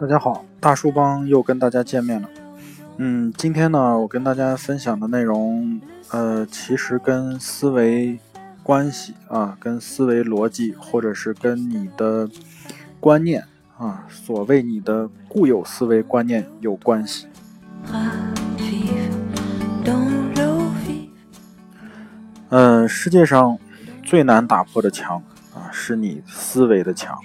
[0.00, 2.26] 大家好，大叔帮又跟大家见面了。
[2.96, 8.18] 嗯，今天呢，我跟大家分享的内容，呃，其实跟思维
[8.62, 12.26] 关系啊，跟思维逻辑，或者是跟你的
[12.98, 13.44] 观念
[13.76, 17.26] 啊，所谓你的固有思维观念有关系。
[22.48, 23.58] 嗯，世界上
[24.02, 25.22] 最难打破的墙
[25.54, 27.18] 啊，是你思维的墙。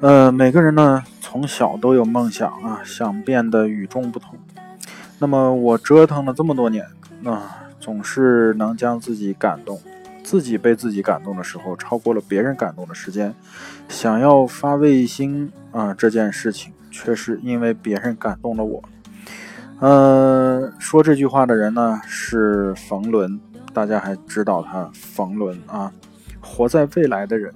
[0.00, 1.02] 呃，每个人呢。
[1.30, 4.34] 从小都有梦想啊，想变得与众不同。
[5.18, 6.86] 那么我折腾了这么多年，
[7.22, 9.78] 啊，总是能将自己感动，
[10.24, 13.34] 自己被自己感动的时候，超过了别人感动的时间。
[13.90, 18.82] 想要发卫星啊，这件事情却是因为别人感动了我。
[19.80, 23.38] 呃，说这句话的人呢是冯仑，
[23.74, 25.92] 大家还知道他冯仑啊，
[26.40, 27.52] 活在未来的人。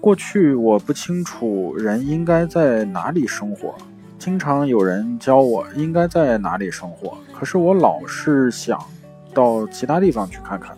[0.00, 3.74] 过去我不清楚人应该在哪里生活，
[4.18, 8.78] 经常有人教我应该在哪里生活，可是我老是想
[9.32, 10.76] 到其他地方去看看。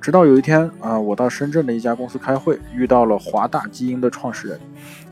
[0.00, 4.58] 直到有一天啊，我到深圳的一家公司开会，遇到了华大基因的创始人，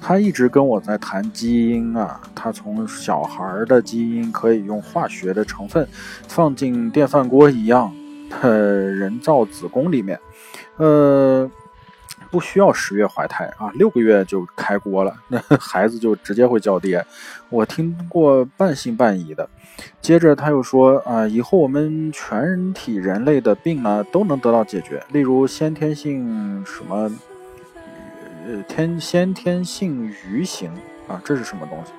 [0.00, 5.86] 他一直跟我在谈基因啊，他从小孩的基因可以用化学的成分
[6.26, 7.92] 放进电饭锅一样
[8.40, 10.18] 的人造子宫里面，
[10.76, 11.50] 呃。
[12.30, 17.04] 不需要十月怀胎啊，六个月就开锅了，那 孩子就直接会叫爹。
[17.48, 19.48] 我听过半信半疑的。
[20.00, 27.10] 接着他又说啊，以后我们全体人类的病呢都能得到解决，例如先天性什么，
[28.46, 30.70] 呃，天先天性愚型
[31.06, 31.92] 啊，这是什么东西？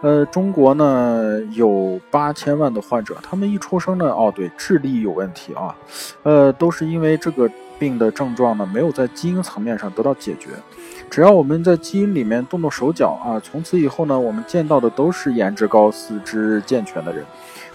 [0.00, 5.76] 呃，中国呢有八千万的患者，他们一出生呢，哦对，智力有问题啊，
[6.22, 7.48] 呃，都是因为这个。
[7.78, 10.50] 病的症状呢，没有在基因层面上得到解决。
[11.10, 17.24] 只要我们在基因里面动动手脚啊，从此以后呢，我们见到的都是颜值高、四肢健全的人。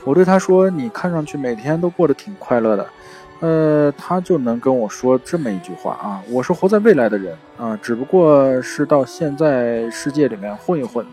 [0.03, 2.85] 我对他说：“你看上去每天都过得挺快乐的。”
[3.39, 11.05] 呃，他就能跟我说这么一句话啊：“我是活在未来的人啊，只不过是到现在世界里面混一混。”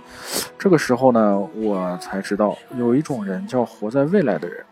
[0.58, 4.64] 这个时候呢，我才知道有一种人叫活在未来的人。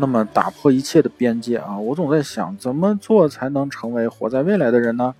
[0.00, 1.78] 那么打破一切的边界啊！
[1.78, 5.14] 我总在想，怎么做才能成为活在未来的人呢？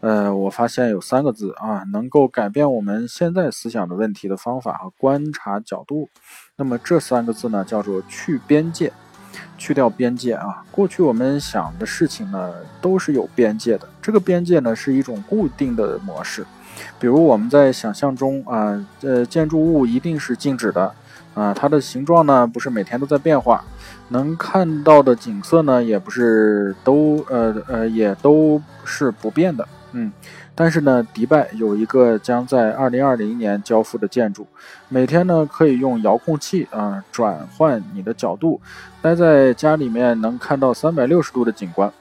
[0.00, 6.08] 呃，我发现有三个字啊，能够改变我们现在思想的问题的方法和观察角度。
[6.56, 8.92] 那么这三个字呢，叫做去边界，
[9.56, 10.64] 去掉边界啊。
[10.72, 13.88] 过去我们想的事情呢，都是有边界的。
[14.02, 16.44] 这个边界呢，是一种固定的模式。
[16.98, 20.92] 比如我们在想象中啊，呃，建筑物一定是静止的
[21.34, 23.64] 啊，它的形状呢，不是每天都在变化。
[24.08, 30.12] 能看到的景色呢，也不是都呃呃，也都是不变的，嗯。
[30.56, 34.46] 但是呢，迪拜有一个将在二零二零年交付的建筑，
[34.88, 38.60] 每天呢可以用遥控器啊转换你的角度，
[39.02, 41.92] 待在家里面能看到三百六十度的景观。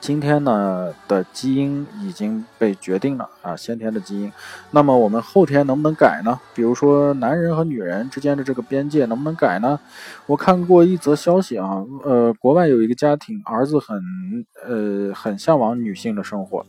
[0.00, 4.32] 今天呢的基因已经被决定了啊，先天的基因。
[4.70, 6.38] 那么我们后天能不能改呢？
[6.54, 9.78] 比如说男人和女人之间的这个边界能不能改呢？
[10.26, 14.00] 我看过一则消息啊，呃，国外有一个家庭，儿子很
[14.66, 16.64] 呃很向往女性的生活。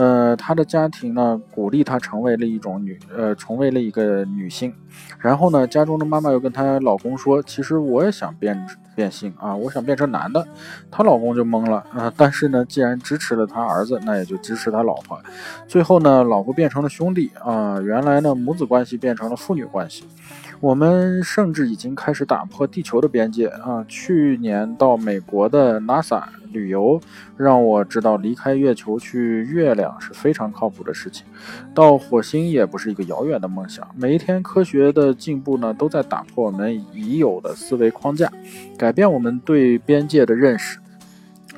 [0.00, 4.72] 呃，他的家庭呢，鼓励他成为了一种女，呃，成为了一个女性。
[5.18, 10.42] 然后呢，家中的妈妈又跟她老公说：“其实我也想变变性啊，我想变成男的。”
[10.90, 12.10] 她老公就懵了啊。
[12.16, 15.20] 但是呢，既然支持了他儿子，那也就支持他老婆。
[15.68, 20.04] 最后呢，老婆变成了兄弟啊，原来呢，母子关系变成了父女关系。
[20.60, 23.82] 我们甚至已经开始打破地球的边界啊！
[23.88, 26.22] 去年到美国的 NASA
[26.52, 27.00] 旅游，
[27.38, 31.24] 让我知道离开月球去月亮是非常靠谱的事情，
[31.74, 33.88] 到火星也不是一个遥远的梦想。
[33.96, 38.30] 每一天科学的进步呢，都在打破我们已有的思维框架，
[38.76, 40.78] 改变我们对边界的认识。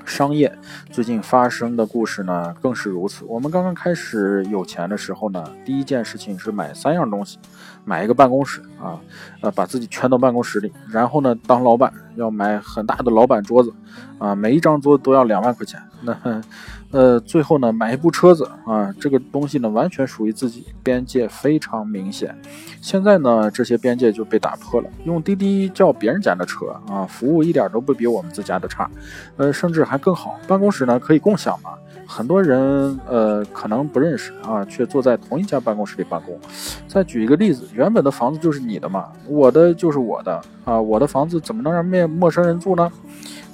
[0.04, 0.52] 商业
[0.90, 3.24] 最近发生的故事呢，更是如此。
[3.24, 7.38] 我们刚刚开始有钱的时候呢，第一件事情是买三样东西，
[7.84, 8.98] 买一个办公室啊，
[9.40, 13.72] 呃，把自己圈到办公室里，然后呢，当老板要买很大的老板桌子，
[14.18, 15.80] 啊，每一张桌子都要两万块钱。
[16.04, 16.42] 那，
[16.90, 22.36] 呃，最后呢，买一部车子啊，这个东西呢，完全属于自己，边界非常明显。
[22.80, 28.90] 现在呢，这些边界就被打破了，用滴滴叫别人家的车啊，服务一点都不比我们自家的差，
[29.36, 30.36] 呃，甚至还更好。
[30.48, 31.70] 办公室呢可以共享嘛，
[32.12, 36.38] 很多人呃可能不认识啊，却坐在同一家办公室里办公。
[36.86, 42.92] 再举一个例子，原本的房子就是你的嘛，我的就是我的啊，我的房子怎么能让面陌生人住呢？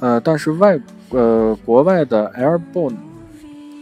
[0.00, 0.81] 呃，但是外。
[1.10, 2.94] 呃，国外的 Airbnb，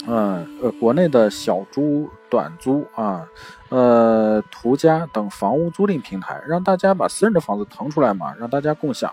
[0.06, 2.52] 呃，呃，国内的小猪短。
[2.58, 3.26] 租啊。
[3.68, 9.12] 呃，途家等房屋租赁平台，让大家把私人的房子腾出来嘛，让大家共享。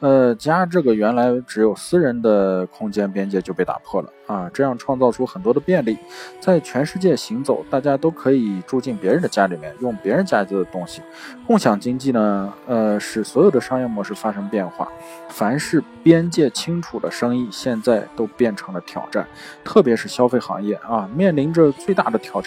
[0.00, 5.96] 呃，家这个原来只有私人的空间边界就被打破了啊，这样创造出很多的便利，
[6.38, 11.00] 在全世界行走，大家都可以住进别人的家里面，用别人家里的东西。
[11.46, 14.86] 共享经济呢，呃，使所有的商业模式发生变化。
[15.30, 19.26] 凡是边界清楚的生意，现在都变成了挑战，
[19.64, 22.45] 特别是消费行业啊，面临着最大的挑战。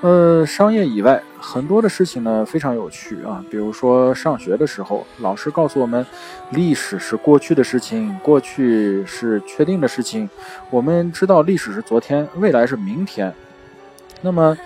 [0.00, 3.44] 呃，商业以外很多的事情呢，非常有趣啊。
[3.50, 6.06] 比如说上学的时候，老师告诉我们，
[6.50, 10.30] 历史是过去的事情，过去是确定的事情。
[10.70, 13.34] 我们知道历史是昨天，未来是明天。
[14.20, 14.56] 那么，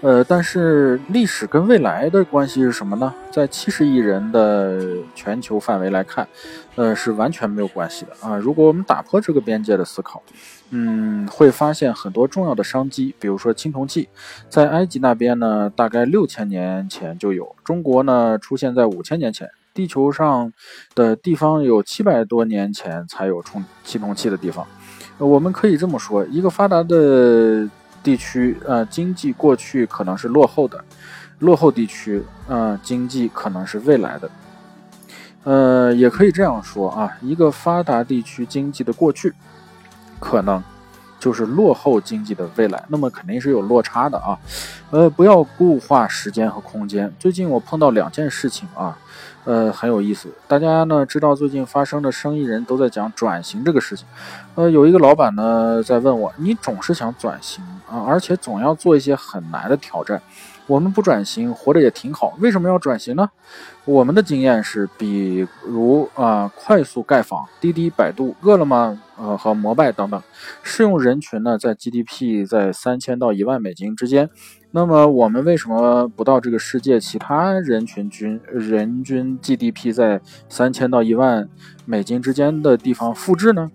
[0.00, 3.12] 呃，但是历史跟未来的关系是什么呢？
[3.30, 4.80] 在七十亿人的
[5.14, 6.26] 全球范围来看，
[6.74, 8.36] 呃，是完全没有关系的啊。
[8.38, 10.22] 如果我们打破这个边界的思考，
[10.70, 14.08] 嗯，会发现很多重要的商机，比如说青铜器，
[14.48, 19.50] 在埃及那边呢，大概六千年前就有；中国呢，出现在五千年前。
[19.74, 20.52] 地球上
[20.94, 24.64] 的地方有七百多年前才有冲青铜器的地方。
[25.18, 27.68] 我们可以这么说，一个发达的。
[28.04, 30.84] 地区呃，经济过去可能是落后的，
[31.40, 34.30] 落后地区呃，经济可能是未来的，
[35.42, 39.32] 呃，也可以这样说啊，一个发达地区经济的过去，
[40.20, 40.62] 可能
[41.18, 44.38] 就是落后经济的未来，那么肯定是有落差的啊，
[44.90, 47.10] 呃，不要固化时间和空间。
[47.18, 48.96] 最近我碰到两件事情啊。
[49.46, 50.30] 呃，很有意思。
[50.48, 54.06] 大家呢知道最近发生的生意人都在讲转型这个事情。
[54.54, 60.20] 呃，有一个老板呢在问我，你总是想转型啊，而且总要做一些很难的挑战。
[60.66, 63.28] 我们不转型，活着也挺好，为什么要转型呢？
[63.84, 70.22] 我们的经验是，比如啊，快速盖房，滴滴、百度、饿了么，呃和摩拜等等，
[70.62, 74.30] 适用人群呢在 GDP 在三千到一万美金之间。
[74.70, 81.46] 那么我们为什么不到这个世界其他人群均人均 GDP 在三千到一万
[81.84, 83.70] 美金之间的地方复制呢？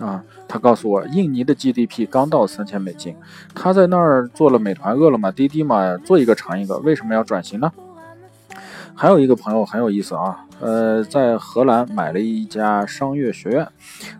[0.00, 3.16] 啊，他告诉我，印尼的 GDP 刚到三千美金，
[3.54, 7.72] 他在那儿做了美团、饿了么、滴滴嘛，做一个尝一个，为什么要转型呢？
[8.96, 13.66] 还有一个朋友很有意思啊，呃，在荷兰买了一家商业学院。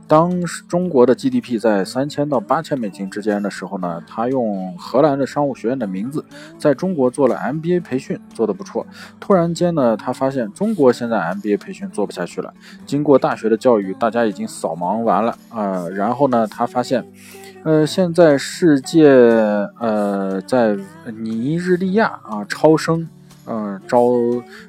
[0.06, 6.24] 当中国的 GDP 在三千到八千美金之间的时候呢，他用荷兰的商务学院的名字，
[6.58, 8.84] 在中国做了 MBA 培训，做得不错。
[9.20, 12.52] 突然间呢，他发现中国现在 MBA 培训做不下去了。
[12.84, 15.88] 经过大学的教育，大家已经扫盲完了啊。
[15.88, 17.06] 然后呢，他发现，
[17.64, 19.08] 呃，现在世界
[19.78, 20.76] 呃在
[21.22, 23.08] 尼日利亚啊超生。
[23.46, 24.00] 嗯，招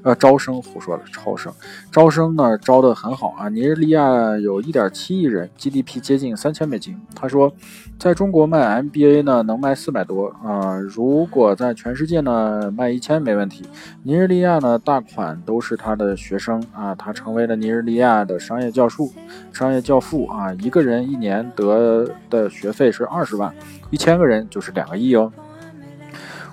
[0.04, 1.54] 呃招生胡说了，超生
[1.92, 3.50] 招生呢招的很好啊。
[3.50, 7.00] 尼日利亚有一点七亿人，GDP 接近三千美金。
[7.16, 7.52] 他说，
[7.98, 13.64] 在中国卖 MBA 呢能卖四百多啊，如果在全世界呢卖一千没问题。
[14.04, 19.12] 尼日利亚呢大款都是他的学生啊，他成为了尼日利亚的商业教父，
[19.54, 23.54] 商业教父啊，一个人一年得的学费是二十万，
[23.90, 25.32] 一千个人就是两个亿哦。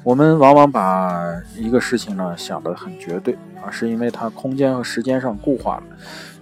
[0.05, 3.35] 我们往往把一个事情呢想得很绝对
[3.65, 5.83] 啊，是因为它空间和时间上固化了。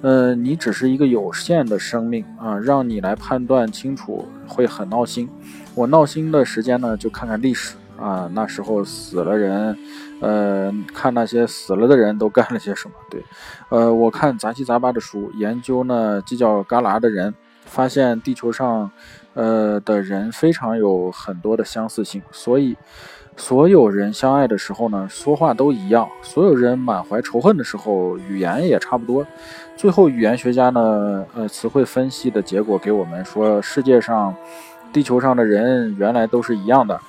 [0.00, 5.28] 呃，你只是一个有限的生命啊，让你来判断清楚会很闹心。
[5.74, 9.76] 我闹心的时间呢，就看看历史啊，那时候死了人，
[10.22, 12.94] 呃，看那些死了的人都干了些什么。
[13.10, 13.22] 对，
[13.68, 17.34] 呃，我看杂七杂八的书，研究呢犄角旮旯的人，
[17.66, 18.90] 发现地球上，
[19.34, 22.74] 呃的人非常有很多的相似性，所以。
[23.40, 29.26] 所有人相爱的时候呢，说话都一样；所有人满怀仇恨的时候，语言也差不多。
[29.78, 34.34] 最后，语言学家呢，呃，词汇分析的结果给我们说，世界上、
[34.92, 37.00] 地球上的人原来都是一样的。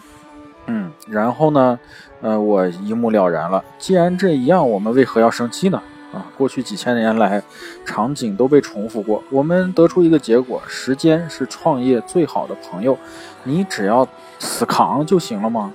[0.68, 1.78] 嗯，然后呢，
[2.22, 3.62] 呃，我一目了然了。
[3.78, 5.84] 既然这一样，我们为何要生气呢？
[6.14, 7.44] 啊，过去几千年来，
[7.86, 9.22] 场景都被重复过。
[9.30, 12.98] 我们得出一个结果：时间是创业最好的朋友。
[13.44, 14.08] 你只要
[14.40, 15.74] 死扛就行了吗？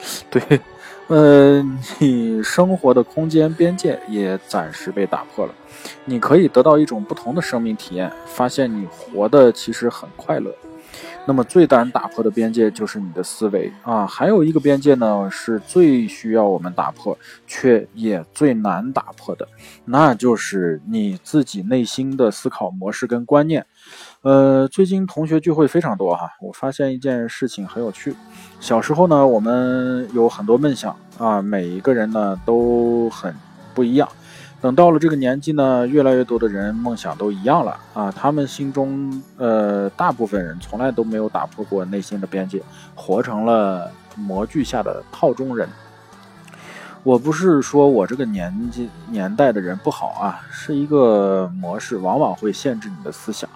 [0.30, 0.60] 对，
[1.08, 1.62] 呃，
[1.98, 5.54] 你生活的空间边界也暂时被打破了，
[6.04, 10.54] 你可以得到一种不同的生命体验，发现你活的其实很快乐。
[11.26, 19.46] 那么最难打破的边界就是你的思维啊，还有一个边界呢，是最需要我们打破，却也最难打破的，
[19.84, 23.66] 那就是你自己内心的思考模式跟观念。
[24.22, 28.14] 呃，最近同学聚会非常多哈，我发现一件事情很有趣。
[28.58, 33.34] 小时候呢，我们有很多梦想啊，每一个人呢都很
[33.74, 34.08] 不一样。
[34.60, 38.10] 等到了这个年纪呢，越来越多的人梦想都一样了啊！
[38.10, 42.60] 他们心中，呃，大部分人从来都没有打破过内心的边界，
[42.96, 45.68] 活成了模具下的套中人。
[47.04, 53.48] 我不是说我这个年纪年代的人不好啊，是一个模式，往往会限制你的思想。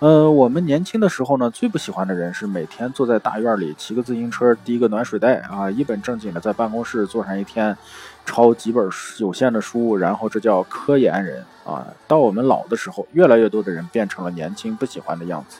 [0.00, 7.76] 呃，我们年轻的时候呢，最不喜欢的人是每天坐在大院里骑个自行车，提个暖水袋啊，一本正经的在办公室坐上一天，
[8.24, 8.88] 抄几本
[9.18, 11.84] 有限的书，然后这叫科研人啊。
[12.06, 15.58] 到我们老的时候，越来越多的人变成了年轻不喜欢的样子。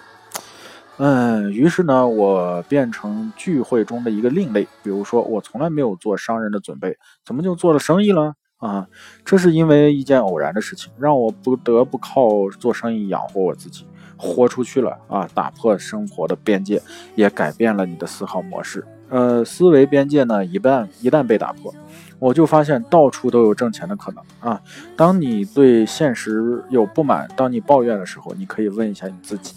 [0.98, 4.68] 嗯，于是呢，我变成聚会中的一个另类。
[4.84, 8.86] 比如说，我从来没有做商人的准备，怎么就做了生意了啊？
[9.24, 13.84] 这是因为一件偶然的事情，让我不得不靠做生意养活我自己。
[14.18, 15.26] 豁出去了啊！
[15.32, 16.82] 打破生活的边界，
[17.14, 18.84] 也改变了你的思考模式。
[19.08, 21.74] 呃，思维边界呢，一旦一旦被打破，
[22.18, 24.60] 我就发现到处都有挣钱的可能啊！
[24.96, 29.54] 当你对现实有不满，当你抱怨的时候，你可以问一下你自己，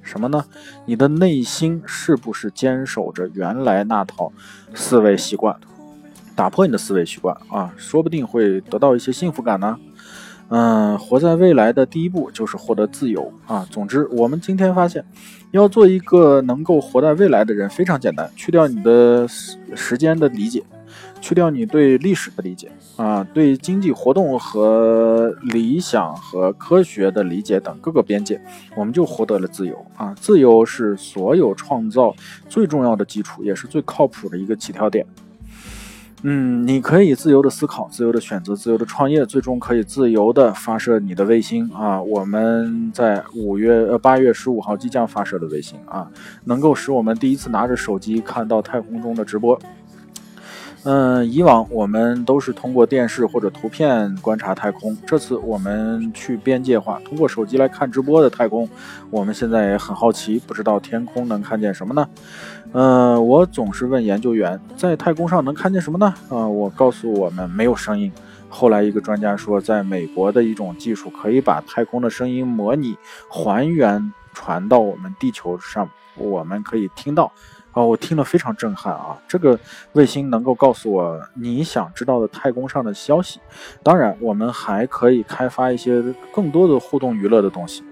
[0.00, 0.44] 什么呢？
[0.84, 4.30] 你的内心是不是坚守着原来那套
[4.74, 5.56] 思维习惯？
[6.36, 9.78] 打破你的思维习惯啊，说不定会得到一些幸福感呢。
[10.48, 13.66] 嗯，活在未来的第一步就是获得自由啊。
[13.70, 15.04] 总之，我们今天发现，
[15.50, 18.30] 要做一个能够活在未来的人非常简单。
[18.36, 20.62] 去掉你的时间的理解，
[21.20, 28.40] 去掉你对历史的理解啊，对经济活动和理想和科学的理解等各个边界，
[28.76, 30.14] 我们就获得了自由啊。
[30.20, 32.14] 自由是所有创造
[32.48, 35.04] 最重要的基础，也是最靠谱的一个起跳点。
[36.26, 42.00] 嗯，你可以自由的思考，自由的选择，自由的创业，最终可以自由的发射你的卫星啊！
[42.00, 46.10] 我们在五月呃八月十五号即将发射的卫星啊，
[46.44, 49.60] 能够使我们第一次拿着手机看到太空中的直播。
[50.84, 58.68] 嗯，以往我们都是通过电视或者图片观察太空，这次我们去边界化，通过手机来看直播的太空。
[59.10, 62.06] 我们现在也很好奇，不知道天空能看见什么呢？
[62.72, 66.12] 嗯，我总是问研究员，在太空上能看见什么呢？
[66.28, 68.12] 啊，我告诉我们没有声音。
[68.50, 72.94] 后来一个专家说，在美国的一种技术可以把太空的声音模拟
[73.28, 77.32] 还原传到我们地球上，我们可以听到。
[77.74, 79.18] 哦，我听了非常震撼啊！
[79.26, 79.58] 这个
[79.92, 83.40] 卫星能够告诉我你想知道的太空上的消息。
[83.82, 86.00] 当然，我们还可以开发一些
[86.32, 87.82] 更多的互动娱乐的东西。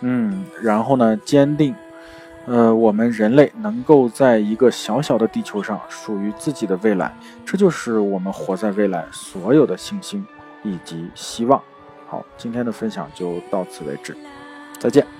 [0.00, 1.72] 嗯，然后呢，坚定，
[2.46, 7.14] 呃，我们人类能够在一个小小的地球上属于自己的未来。
[7.46, 10.26] 这就是我们活在未来所有的信心
[10.64, 11.62] 以及希望。
[12.08, 14.16] 好，今天的分享就到此为止，
[14.80, 15.17] 再见。